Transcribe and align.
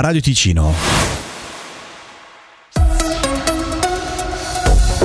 Radio 0.00 0.22
Ticino. 0.22 0.72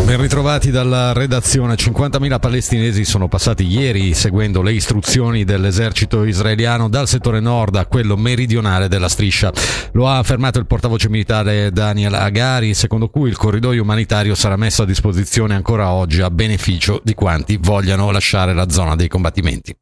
Ben 0.06 0.22
ritrovati 0.22 0.72
dalla 0.72 1.12
redazione. 1.12 1.74
50.000 1.74 2.40
palestinesi 2.40 3.04
sono 3.04 3.28
passati 3.28 3.66
ieri 3.66 4.14
seguendo 4.14 4.62
le 4.62 4.72
istruzioni 4.72 5.44
dell'esercito 5.44 6.24
israeliano 6.24 6.88
dal 6.88 7.10
settore 7.10 7.42
nord 7.42 7.76
a 7.76 7.88
quello 7.88 8.16
meridionale 8.16 8.88
della 8.88 9.10
striscia. 9.10 9.52
Lo 9.92 10.08
ha 10.08 10.18
affermato 10.18 10.60
il 10.60 10.66
portavoce 10.66 11.10
militare 11.10 11.72
Daniel 11.74 12.14
Agari, 12.14 12.74
secondo 12.74 13.10
cui 13.10 13.28
il 13.28 13.36
corridoio 13.36 13.82
umanitario 13.82 14.34
sarà 14.34 14.56
messo 14.56 14.84
a 14.84 14.86
disposizione 14.86 15.56
ancora 15.56 15.92
oggi 15.92 16.22
a 16.22 16.32
beneficio 16.32 17.02
di 17.04 17.14
quanti 17.14 17.58
vogliano 17.60 18.12
lasciare 18.12 18.54
la 18.54 18.70
zona 18.70 18.96
dei 18.96 19.10
combattimenti. 19.10 19.76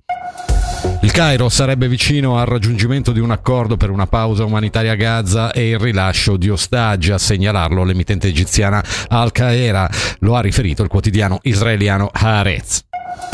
Il 1.04 1.12
Cairo 1.12 1.50
sarebbe 1.50 1.90
vicino 1.90 2.40
al 2.40 2.46
raggiungimento 2.46 3.12
di 3.12 3.20
un 3.20 3.30
accordo 3.30 3.76
per 3.76 3.90
una 3.90 4.08
pausa 4.08 4.46
umanitaria 4.46 4.94
a 4.94 4.96
Gaza 4.96 5.52
e 5.52 5.72
il 5.72 5.78
rilascio 5.78 6.38
di 6.38 6.50
ostaggi, 6.50 7.12
a 7.12 7.18
segnalarlo 7.18 7.84
l'emittente 7.84 8.30
egiziana 8.30 8.82
Al-Qaeda, 9.10 9.92
lo 10.20 10.38
ha 10.38 10.40
riferito 10.40 10.82
il 10.82 10.88
quotidiano 10.88 11.40
israeliano 11.42 12.10
Haaretz. 12.10 12.93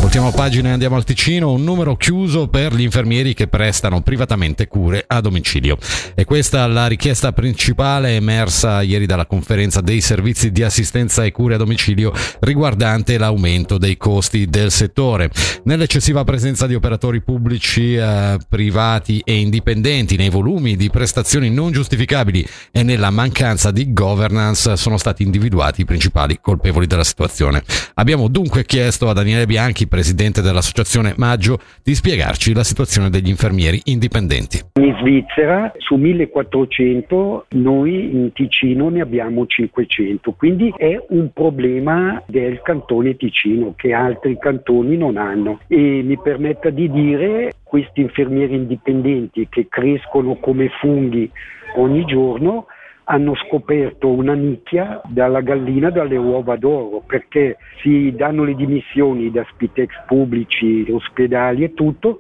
Voltiamo 0.10 0.32
pagina 0.32 0.70
e 0.70 0.72
andiamo 0.72 0.96
al 0.96 1.04
Ticino, 1.04 1.52
un 1.52 1.64
numero 1.64 1.96
chiuso 1.96 2.48
per 2.48 2.74
gli 2.74 2.82
infermieri 2.82 3.36
che 3.36 3.48
prestano 3.48 4.02
privatamente 4.02 4.68
cure 4.68 5.04
a 5.06 5.22
domicilio. 5.22 5.78
E 6.16 6.26
questa 6.26 6.66
la 6.66 6.88
richiesta 6.88 7.32
principale 7.32 8.16
emersa 8.16 8.82
ieri 8.82 9.06
dalla 9.06 9.28
conferenza 9.28 9.82
dei 9.82 10.02
servizi 10.02 10.52
di 10.52 10.64
assistenza 10.64 11.24
e 11.24 11.32
cure 11.32 11.54
a 11.54 11.58
domicilio 11.58 12.12
riguardante 12.40 13.20
l'aumento 13.20 13.78
dei 13.78 13.98
costi 13.98 14.48
del 14.48 14.72
settore. 14.72 15.30
Nell'eccessiva 15.66 16.24
presenza 16.24 16.66
di 16.66 16.74
operatori 16.74 17.22
pubblici, 17.22 17.94
eh, 17.94 18.40
privati 18.50 19.22
e 19.24 19.36
indipendenti, 19.36 20.16
nei 20.16 20.30
volumi 20.30 20.76
di 20.76 20.90
prestazioni 20.90 21.52
non 21.52 21.72
giustificabili 21.72 22.48
e 22.72 22.82
nella 22.82 23.12
mancanza 23.12 23.70
di 23.70 23.94
governance 23.94 24.76
sono 24.76 24.98
stati 24.98 25.22
individuati 25.22 25.82
i 25.82 25.86
principali 25.86 26.40
colpevoli 26.42 26.88
della 26.88 27.04
situazione. 27.04 27.62
Abbiamo 27.96 28.28
dunque 28.28 28.66
chiesto 28.66 29.08
a 29.08 29.14
Daniele 29.14 29.46
Bianchi, 29.70 29.88
presidente 29.88 30.42
dell'associazione 30.42 31.14
Maggio, 31.18 31.60
di 31.84 31.94
spiegarci 31.94 32.56
la 32.56 32.64
situazione 32.64 33.12
degli 33.12 33.30
infermieri 33.30 33.80
indipendenti. 33.84 34.62
In 34.80 34.96
Svizzera 35.00 35.72
su 35.78 35.96
1400 35.96 37.46
noi 37.50 38.16
in 38.16 38.34
Ticino 38.34 38.90
ne 38.90 39.02
abbiamo 39.02 39.46
500, 39.46 40.32
quindi 40.32 40.74
è 40.76 41.00
un 41.10 41.32
problema 41.32 42.20
del 42.26 42.62
cantone 42.64 43.16
Ticino 43.16 43.76
che 43.76 43.94
altri 43.94 44.40
cantoni 44.40 44.98
non 44.98 45.18
hanno 45.18 45.60
e 45.68 46.02
mi 46.04 46.18
permetta 46.18 46.72
di 46.72 46.90
dire 46.90 47.54
questi 47.62 48.02
infermieri 48.02 48.56
indipendenti 48.56 49.46
che 49.52 49.68
crescono 49.70 50.38
come 50.38 50.70
funghi 50.80 51.30
ogni 51.76 52.06
giorno 52.06 52.66
hanno 53.12 53.34
scoperto 53.36 54.08
una 54.08 54.34
nicchia 54.34 55.02
dalla 55.06 55.42
gallina 55.42 55.90
dalle 55.90 56.16
uova 56.16 56.58
d'oro 56.58 57.02
perché 57.06 57.58
si 57.82 58.14
danno 58.16 58.44
le 58.44 58.54
dimissioni 58.54 59.32
da 59.32 59.44
spitex 59.50 60.06
pubblici, 60.06 60.86
ospedali 60.90 61.64
e 61.64 61.74
tutto, 61.74 62.20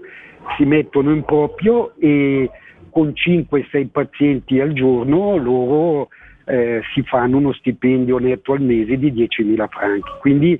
si 0.57 0.65
mettono 0.65 1.11
in 1.11 1.23
proprio 1.23 1.93
e 1.99 2.49
con 2.89 3.13
5-6 3.15 3.87
pazienti 3.91 4.59
al 4.59 4.73
giorno 4.73 5.37
loro 5.37 6.07
eh, 6.45 6.81
si 6.95 7.03
fanno 7.03 7.37
uno 7.37 7.53
stipendio 7.53 8.17
netto 8.17 8.53
al 8.53 8.61
mese 8.61 8.97
di 8.97 9.11
10.000 9.11 9.67
franchi. 9.69 10.09
Quindi 10.19 10.59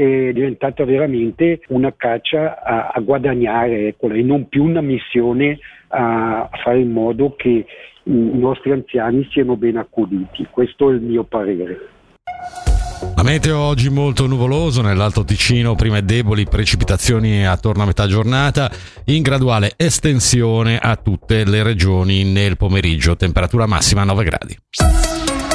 è 0.00 0.32
diventata 0.32 0.84
veramente 0.84 1.60
una 1.68 1.92
caccia 1.94 2.62
a, 2.62 2.90
a 2.94 3.00
guadagnare 3.00 3.88
ecco, 3.88 4.08
e 4.10 4.22
non 4.22 4.48
più 4.48 4.64
una 4.64 4.80
missione 4.80 5.58
a 5.88 6.48
fare 6.62 6.80
in 6.80 6.90
modo 6.90 7.34
che 7.36 7.66
i 8.04 8.38
nostri 8.38 8.72
anziani 8.72 9.28
siano 9.30 9.56
ben 9.56 9.76
accuditi. 9.76 10.46
Questo 10.50 10.90
è 10.90 10.94
il 10.94 11.02
mio 11.02 11.24
parere. 11.24 11.78
La 13.14 13.22
meteo 13.22 13.58
oggi 13.58 13.90
molto 13.90 14.26
nuvoloso, 14.26 14.80
nell'Alto 14.80 15.24
Ticino 15.24 15.74
prime 15.74 16.02
deboli 16.02 16.44
precipitazioni 16.44 17.46
attorno 17.46 17.82
a 17.82 17.86
metà 17.86 18.06
giornata, 18.06 18.70
in 19.06 19.20
graduale 19.20 19.72
estensione 19.76 20.78
a 20.78 20.96
tutte 20.96 21.44
le 21.44 21.62
regioni 21.62 22.24
nel 22.24 22.56
pomeriggio, 22.56 23.16
temperatura 23.16 23.66
massima 23.66 24.04
9 24.04 24.24
gradi. 24.24 24.56